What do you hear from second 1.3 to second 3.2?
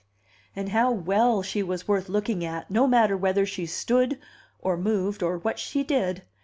she was worth looking at, no matter